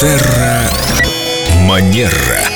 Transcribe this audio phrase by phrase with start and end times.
[0.00, 0.70] Терра
[1.62, 2.48] Манера.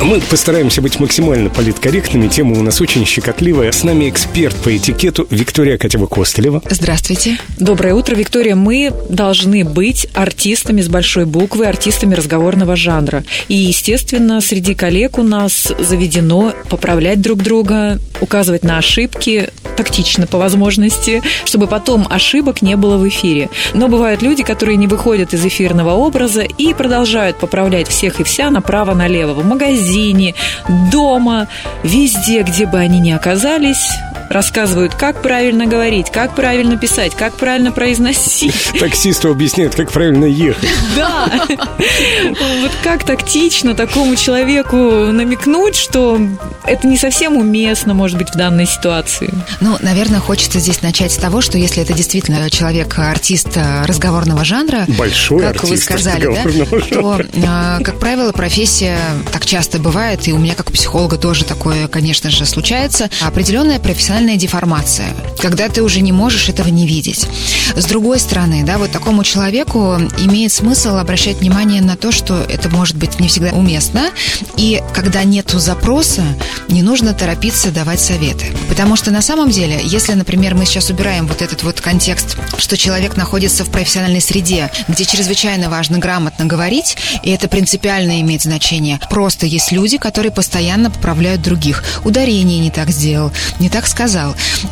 [0.00, 2.28] Мы постараемся быть максимально политкорректными.
[2.28, 3.72] Тема у нас очень щекотливая.
[3.72, 6.62] С нами эксперт по этикету Виктория Катева-Костылева.
[6.70, 7.38] Здравствуйте.
[7.58, 8.54] Доброе утро, Виктория.
[8.54, 13.24] Мы должны быть артистами с большой буквы, артистами разговорного жанра.
[13.48, 20.38] И, естественно, среди коллег у нас заведено поправлять друг друга, указывать на ошибки, тактично по
[20.38, 23.50] возможности, чтобы потом ошибок не было в эфире.
[23.74, 28.50] Но бывают люди, которые не выходят из эфирного образа и продолжают поправлять всех и вся
[28.50, 29.34] направо-налево.
[29.34, 30.34] В магазине,
[30.92, 31.48] дома,
[31.82, 33.90] везде, где бы они ни оказались,
[34.30, 38.72] рассказывают, как правильно говорить, как правильно писать, как правильно произносить.
[38.80, 40.68] Таксисту объясняют, как правильно ехать.
[40.96, 41.30] Да.
[42.60, 46.20] Вот как тактично такому человеку намекнуть, что
[46.64, 49.32] это не совсем уместно, может быть, в данной ситуации.
[49.60, 54.44] Ну, наверное, хочется здесь начать с того, что если это действительно человек, артист э, разговорного
[54.44, 58.98] жанра, Большой как вы артист сказали, да, разговорного то, э, как правило, профессия
[59.32, 63.78] так часто бывает, и у меня как у психолога тоже такое, конечно же, случается, определенная
[63.78, 65.08] профессиональная деформация,
[65.40, 67.26] когда ты уже не можешь этого не видеть.
[67.74, 72.68] С другой стороны, да, вот такому человеку имеет смысл обращать внимание на то, что это
[72.68, 74.10] может быть не всегда уместно,
[74.56, 76.22] и когда нету запроса,
[76.68, 78.46] не нужно торопиться давать советы.
[78.68, 82.76] Потому что на самом деле, если, например, мы сейчас убираем вот этот вот контекст, что
[82.76, 89.00] человек находится в профессиональной среде, где чрезвычайно важно грамотно говорить, и это принципиально имеет значение.
[89.10, 91.82] Просто есть люди, которые постоянно поправляют других.
[92.04, 94.03] Ударение не так сделал, не так сказал.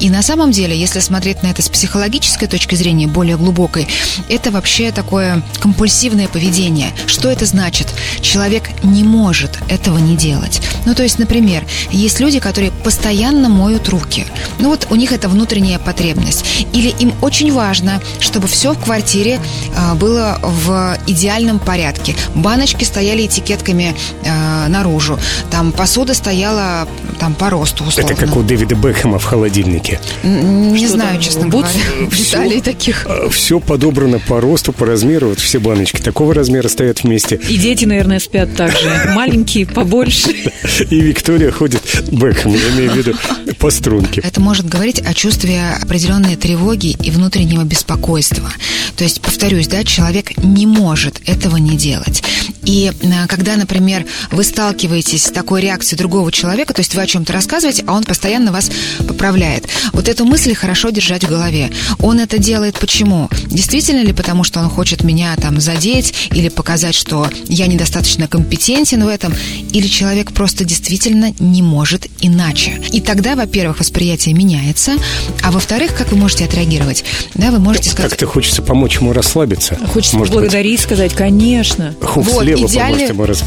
[0.00, 3.88] И на самом деле, если смотреть на это с психологической точки зрения, более глубокой,
[4.28, 6.90] это вообще такое компульсивное поведение.
[7.06, 7.88] Что это значит?
[8.20, 10.60] Человек не может этого не делать.
[10.84, 14.26] Ну, то есть, например, есть люди, которые постоянно моют руки.
[14.58, 16.66] Ну, вот у них это внутренняя потребность.
[16.72, 19.40] Или им очень важно, чтобы все в квартире
[19.74, 22.14] э, было в идеальном порядке.
[22.34, 25.18] Баночки стояли этикетками э, наружу.
[25.50, 28.12] Там посуда стояла там по росту условно.
[28.12, 30.00] Это как у Дэвида Бекхэма в холодильнике.
[30.22, 31.68] Не Что знаю, там, честно говоря,
[32.16, 33.06] деталей таких.
[33.30, 35.28] Все подобрано по росту, по размеру.
[35.28, 37.36] Вот все баночки такого размера стоят вместе.
[37.48, 39.12] И дети, наверное, спят так же.
[39.14, 40.30] Маленькие, побольше.
[40.90, 43.14] И Виктория ходит Бекхэм, я имею в виду,
[43.58, 44.20] по струнке.
[44.24, 48.50] Это может говорить о чувстве определенной тревоги и внутреннего беспокойства.
[48.96, 52.22] То есть, повторюсь, да, человек не может этого не делать.
[52.66, 57.06] И э, когда, например, вы сталкиваетесь с такой реакцией другого человека, то есть вы о
[57.06, 58.70] чем-то рассказываете, а он постоянно вас
[59.06, 59.68] поправляет.
[59.92, 61.70] Вот эту мысль хорошо держать в голове.
[62.00, 63.30] Он это делает почему?
[63.46, 69.04] Действительно ли потому, что он хочет меня там задеть или показать, что я недостаточно компетентен
[69.04, 69.32] в этом?
[69.72, 72.82] Или человек просто действительно не может иначе?
[72.92, 74.96] И тогда, во-первых, восприятие меняется,
[75.42, 77.04] а во-вторых, как вы можете отреагировать?
[77.34, 78.10] Да, вы можете сказать...
[78.10, 79.78] Как-то хочется помочь ему расслабиться.
[79.92, 81.94] Хочется Может быть, поблагодарить, сказать, конечно.
[82.02, 83.44] Хух Вот, слева идеальный- поможет ему рас...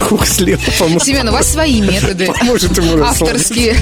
[0.00, 1.02] Хух слева поможет.
[1.04, 2.26] Семен, у вас свои методы.
[2.26, 3.02] Поможет ему.
[3.02, 3.76] Авторские.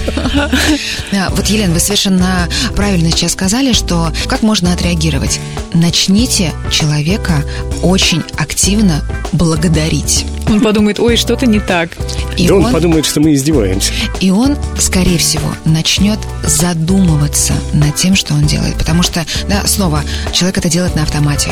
[1.30, 5.38] Вот, Елена, вы совершенно правильно сейчас сказали, что как можно отреагировать?
[5.74, 7.44] Начните человека
[7.82, 9.02] очень активно
[9.32, 10.24] благодарить.
[10.48, 11.90] Он подумает, ой, что-то не так.
[12.38, 13.92] И Да он он, подумает, что мы издеваемся.
[14.20, 18.76] и он, скорее всего, начнет задумываться над тем, что он делает.
[18.76, 20.02] Потому что, да, снова,
[20.32, 21.50] человек это делает на автомате.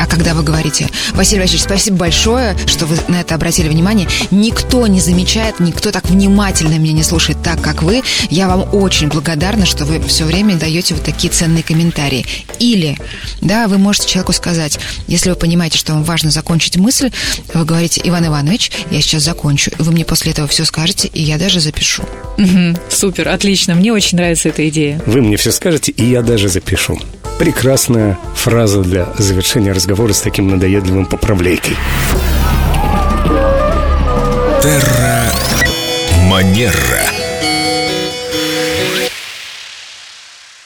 [0.00, 4.86] А когда вы говорите, Василий Васильевич, спасибо большое, что вы на это обратили внимание, никто
[4.86, 8.02] не замечает, никто так внимательно меня не слушает так, как вы.
[8.30, 12.24] Я вам очень благодарна, что вы все время даете вот такие ценные комментарии.
[12.58, 12.96] Или,
[13.42, 17.10] да, вы можете человеку сказать, если вы понимаете, что вам важно закончить мысль,
[17.52, 21.36] вы говорите, Иван Иванович, я сейчас закончу, вы мне после этого все скажете, и я
[21.36, 22.04] даже запишу.
[22.38, 23.74] Мгм, Супер, отлично.
[23.74, 25.00] Мне очень нравится эта идея.
[25.04, 26.98] Вы мне все скажете, и я даже запишу.
[27.40, 31.74] Прекрасная фраза для завершения разговора с таким надоедливым поправлейкой.